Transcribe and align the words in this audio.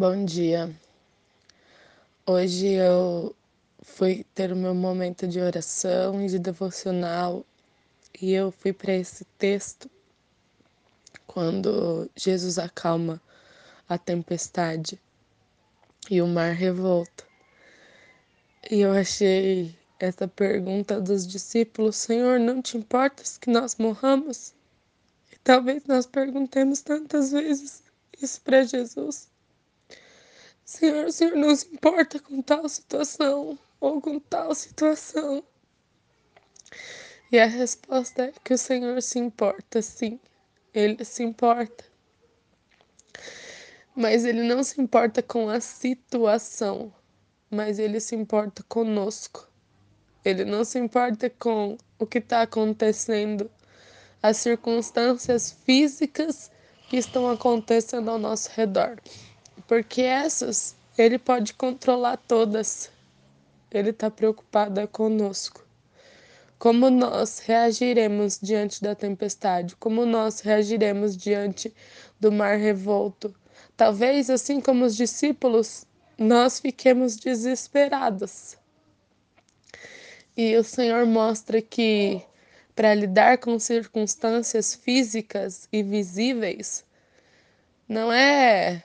Bom 0.00 0.24
dia. 0.24 0.74
Hoje 2.24 2.68
eu 2.68 3.36
fui 3.82 4.24
ter 4.34 4.50
o 4.50 4.56
meu 4.56 4.74
momento 4.74 5.28
de 5.28 5.38
oração 5.38 6.24
e 6.24 6.26
de 6.26 6.38
devocional 6.38 7.44
e 8.18 8.32
eu 8.32 8.50
fui 8.50 8.72
para 8.72 8.94
esse 8.94 9.26
texto 9.36 9.90
quando 11.26 12.10
Jesus 12.16 12.58
acalma 12.58 13.20
a 13.86 13.98
tempestade 13.98 14.98
e 16.10 16.22
o 16.22 16.26
mar 16.26 16.54
revolta. 16.54 17.24
E 18.70 18.80
eu 18.80 18.92
achei 18.92 19.76
essa 19.98 20.26
pergunta 20.26 20.98
dos 20.98 21.26
discípulos: 21.26 21.96
Senhor, 21.96 22.40
não 22.40 22.62
te 22.62 22.78
importas 22.78 23.36
que 23.36 23.50
nós 23.50 23.76
morramos? 23.76 24.54
E 25.30 25.36
talvez 25.44 25.84
nós 25.84 26.06
perguntemos 26.06 26.80
tantas 26.80 27.32
vezes 27.32 27.82
isso 28.18 28.40
para 28.40 28.62
Jesus. 28.62 29.28
Senhor, 30.80 31.04
o 31.04 31.12
Senhor 31.12 31.36
não 31.36 31.54
se 31.54 31.66
importa 31.74 32.18
com 32.18 32.40
tal 32.40 32.66
situação 32.66 33.58
ou 33.78 34.00
com 34.00 34.18
tal 34.18 34.54
situação. 34.54 35.44
E 37.30 37.38
a 37.38 37.44
resposta 37.44 38.22
é 38.22 38.32
que 38.42 38.54
o 38.54 38.58
Senhor 38.58 39.02
se 39.02 39.18
importa, 39.18 39.82
sim. 39.82 40.18
Ele 40.72 41.04
se 41.04 41.22
importa. 41.22 41.84
Mas 43.94 44.24
ele 44.24 44.42
não 44.42 44.64
se 44.64 44.80
importa 44.80 45.22
com 45.22 45.50
a 45.50 45.60
situação, 45.60 46.90
mas 47.50 47.78
ele 47.78 48.00
se 48.00 48.16
importa 48.16 48.62
conosco. 48.62 49.46
Ele 50.24 50.46
não 50.46 50.64
se 50.64 50.78
importa 50.78 51.28
com 51.28 51.76
o 51.98 52.06
que 52.06 52.18
está 52.18 52.40
acontecendo, 52.40 53.50
as 54.22 54.38
circunstâncias 54.38 55.52
físicas 55.52 56.50
que 56.88 56.96
estão 56.96 57.30
acontecendo 57.30 58.10
ao 58.10 58.18
nosso 58.18 58.48
redor 58.54 58.98
porque 59.70 60.02
essas 60.02 60.74
ele 60.98 61.16
pode 61.16 61.54
controlar 61.54 62.16
todas. 62.16 62.90
Ele 63.70 63.90
está 63.90 64.10
preocupado 64.10 64.84
conosco. 64.88 65.64
Como 66.58 66.90
nós 66.90 67.38
reagiremos 67.38 68.36
diante 68.42 68.82
da 68.82 68.96
tempestade? 68.96 69.76
Como 69.76 70.04
nós 70.04 70.40
reagiremos 70.40 71.16
diante 71.16 71.72
do 72.18 72.32
mar 72.32 72.58
revolto? 72.58 73.32
Talvez, 73.76 74.28
assim 74.28 74.60
como 74.60 74.84
os 74.84 74.96
discípulos, 74.96 75.86
nós 76.18 76.58
fiquemos 76.58 77.14
desesperados. 77.14 78.56
E 80.36 80.56
o 80.56 80.64
Senhor 80.64 81.06
mostra 81.06 81.62
que 81.62 82.20
para 82.74 82.92
lidar 82.92 83.38
com 83.38 83.56
circunstâncias 83.56 84.74
físicas 84.74 85.68
e 85.72 85.80
visíveis, 85.80 86.84
não 87.88 88.12
é 88.12 88.82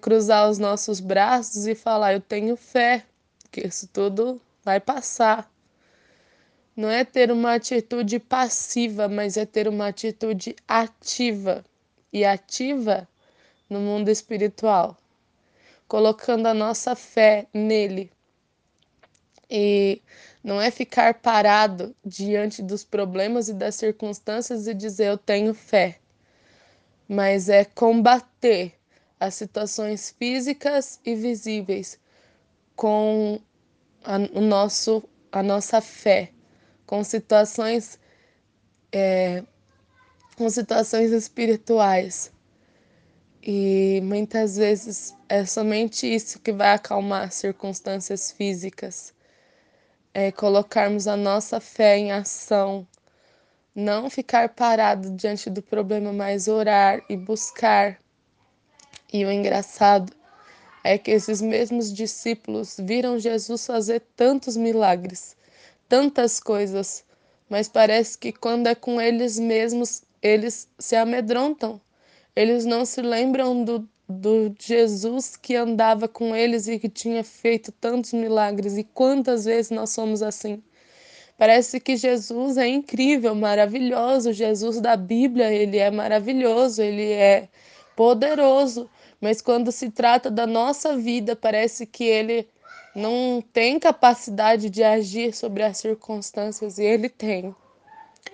cruzar 0.00 0.48
os 0.48 0.58
nossos 0.58 1.00
braços 1.00 1.66
e 1.66 1.74
falar: 1.74 2.14
Eu 2.14 2.20
tenho 2.20 2.56
fé 2.56 3.04
que 3.50 3.66
isso 3.66 3.88
tudo 3.88 4.40
vai 4.64 4.80
passar. 4.80 5.50
Não 6.76 6.88
é 6.88 7.04
ter 7.04 7.32
uma 7.32 7.54
atitude 7.54 8.18
passiva, 8.18 9.08
mas 9.08 9.36
é 9.36 9.44
ter 9.44 9.66
uma 9.66 9.88
atitude 9.88 10.54
ativa 10.66 11.64
e 12.12 12.24
ativa 12.24 13.08
no 13.68 13.80
mundo 13.80 14.08
espiritual, 14.08 14.96
colocando 15.88 16.46
a 16.46 16.54
nossa 16.54 16.94
fé 16.94 17.46
nele. 17.52 18.10
E 19.50 20.00
não 20.44 20.60
é 20.60 20.70
ficar 20.70 21.14
parado 21.14 21.94
diante 22.04 22.62
dos 22.62 22.84
problemas 22.84 23.48
e 23.48 23.54
das 23.54 23.74
circunstâncias 23.74 24.66
e 24.66 24.74
dizer 24.74 25.06
eu 25.06 25.18
tenho 25.18 25.52
fé, 25.54 25.98
mas 27.08 27.48
é 27.48 27.64
combater 27.64 28.77
as 29.20 29.34
situações 29.34 30.10
físicas 30.10 31.00
e 31.04 31.14
visíveis 31.14 31.98
com 32.76 33.40
a, 34.04 34.16
o 34.32 34.40
nosso, 34.40 35.02
a 35.32 35.42
nossa 35.42 35.80
fé, 35.80 36.30
com 36.86 37.02
situações, 37.02 37.98
é, 38.92 39.42
com 40.36 40.48
situações 40.48 41.10
espirituais. 41.10 42.32
E 43.42 44.00
muitas 44.04 44.56
vezes 44.56 45.14
é 45.28 45.44
somente 45.44 46.06
isso 46.06 46.38
que 46.40 46.52
vai 46.52 46.72
acalmar 46.72 47.32
circunstâncias 47.32 48.30
físicas. 48.30 49.14
É 50.14 50.32
colocarmos 50.32 51.06
a 51.06 51.16
nossa 51.16 51.60
fé 51.60 51.96
em 51.98 52.12
ação, 52.12 52.86
não 53.74 54.10
ficar 54.10 54.48
parado 54.50 55.10
diante 55.12 55.48
do 55.48 55.62
problema, 55.62 56.12
mas 56.12 56.48
orar 56.48 57.04
e 57.08 57.16
buscar 57.16 57.98
e 59.12 59.24
o 59.24 59.32
engraçado 59.32 60.12
é 60.84 60.96
que 60.98 61.10
esses 61.10 61.40
mesmos 61.40 61.92
discípulos 61.92 62.76
viram 62.78 63.18
Jesus 63.18 63.66
fazer 63.66 64.02
tantos 64.16 64.56
milagres, 64.56 65.36
tantas 65.88 66.40
coisas, 66.40 67.04
mas 67.48 67.68
parece 67.68 68.16
que 68.18 68.32
quando 68.32 68.66
é 68.66 68.74
com 68.74 69.00
eles 69.00 69.38
mesmos, 69.38 70.02
eles 70.22 70.68
se 70.78 70.96
amedrontam. 70.96 71.80
Eles 72.36 72.64
não 72.64 72.84
se 72.84 73.00
lembram 73.00 73.64
do, 73.64 73.88
do 74.08 74.54
Jesus 74.60 75.36
que 75.36 75.56
andava 75.56 76.06
com 76.06 76.36
eles 76.36 76.68
e 76.68 76.78
que 76.78 76.88
tinha 76.88 77.24
feito 77.24 77.72
tantos 77.72 78.12
milagres. 78.12 78.76
E 78.76 78.84
quantas 78.84 79.44
vezes 79.44 79.70
nós 79.70 79.90
somos 79.90 80.22
assim? 80.22 80.62
Parece 81.36 81.80
que 81.80 81.96
Jesus 81.96 82.56
é 82.56 82.66
incrível, 82.66 83.34
maravilhoso. 83.34 84.32
Jesus 84.32 84.80
da 84.80 84.96
Bíblia, 84.96 85.52
ele 85.52 85.78
é 85.78 85.90
maravilhoso, 85.90 86.82
ele 86.82 87.12
é 87.12 87.48
poderoso, 87.98 88.88
mas 89.20 89.42
quando 89.42 89.72
se 89.72 89.90
trata 89.90 90.30
da 90.30 90.46
nossa 90.46 90.96
vida, 90.96 91.34
parece 91.34 91.84
que 91.84 92.04
ele 92.04 92.48
não 92.94 93.42
tem 93.52 93.76
capacidade 93.76 94.70
de 94.70 94.84
agir 94.84 95.34
sobre 95.34 95.64
as 95.64 95.78
circunstâncias 95.78 96.78
e 96.78 96.84
ele 96.84 97.08
tem. 97.08 97.52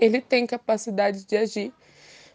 Ele 0.00 0.20
tem 0.20 0.48
capacidade 0.48 1.24
de 1.24 1.36
agir. 1.36 1.72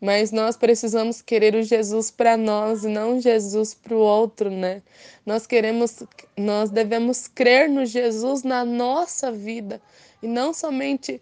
Mas 0.00 0.32
nós 0.32 0.56
precisamos 0.56 1.20
querer 1.20 1.54
o 1.54 1.62
Jesus 1.62 2.10
para 2.10 2.38
nós 2.38 2.84
e 2.84 2.88
não 2.88 3.20
Jesus 3.20 3.74
para 3.74 3.94
o 3.94 3.98
outro, 3.98 4.50
né? 4.50 4.80
Nós 5.26 5.46
queremos, 5.46 6.02
nós 6.38 6.70
devemos 6.70 7.28
crer 7.28 7.68
no 7.68 7.84
Jesus 7.84 8.42
na 8.42 8.64
nossa 8.64 9.30
vida 9.30 9.78
e 10.22 10.26
não 10.26 10.54
somente 10.54 11.20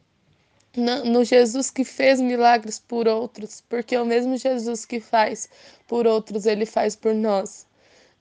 no 0.78 1.24
Jesus 1.24 1.70
que 1.70 1.84
fez 1.84 2.20
milagres 2.20 2.78
por 2.78 3.08
outros, 3.08 3.62
porque 3.68 3.94
é 3.94 4.00
o 4.00 4.06
mesmo 4.06 4.36
Jesus 4.36 4.84
que 4.84 5.00
faz 5.00 5.48
por 5.86 6.06
outros, 6.06 6.46
ele 6.46 6.64
faz 6.64 6.94
por 6.94 7.14
nós. 7.14 7.66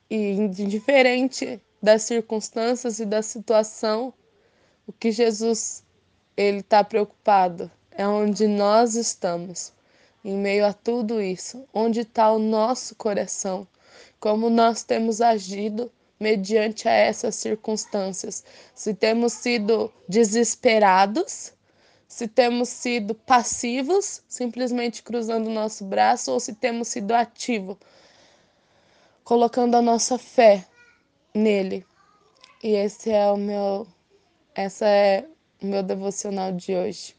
E 0.09 0.31
indiferente 0.31 1.61
das 1.81 2.03
circunstâncias 2.03 2.99
e 2.99 3.05
da 3.05 3.21
situação, 3.21 4.13
o 4.87 4.91
que 4.91 5.11
Jesus 5.11 5.83
ele 6.35 6.59
está 6.59 6.83
preocupado 6.83 7.69
é 7.91 8.07
onde 8.07 8.47
nós 8.47 8.95
estamos, 8.95 9.73
em 10.23 10.37
meio 10.37 10.65
a 10.65 10.73
tudo 10.73 11.21
isso, 11.21 11.67
onde 11.73 12.01
está 12.01 12.31
o 12.31 12.39
nosso 12.39 12.95
coração, 12.95 13.67
como 14.19 14.49
nós 14.49 14.83
temos 14.83 15.21
agido 15.21 15.91
mediante 16.19 16.87
a 16.87 16.91
essas 16.91 17.35
circunstâncias, 17.35 18.43
se 18.73 18.93
temos 18.93 19.33
sido 19.33 19.91
desesperados 20.07 21.53
se 22.07 22.27
temos 22.27 22.69
sido 22.69 23.13
passivos, 23.13 24.23
simplesmente 24.27 25.03
cruzando 25.03 25.47
o 25.47 25.53
nosso 25.53 25.83
braço, 25.83 26.31
ou 26.31 26.39
se 26.39 26.53
temos 26.53 26.87
sido 26.87 27.11
ativos, 27.11 27.77
colocando 29.23 29.75
a 29.75 29.81
nossa 29.81 30.17
fé 30.17 30.65
nele. 31.33 31.85
E 32.63 32.69
esse 32.69 33.11
é 33.11 33.29
o 33.31 33.37
meu 33.37 33.87
essa 34.55 34.87
é 34.87 35.27
o 35.61 35.65
meu 35.65 35.83
devocional 35.83 36.51
de 36.51 36.73
hoje. 36.75 37.16